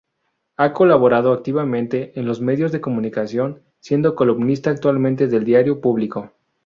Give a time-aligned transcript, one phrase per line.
[0.57, 6.31] Ha colaborado activamente en los medios de comunicación, siendo columnista actualmente del diario Público.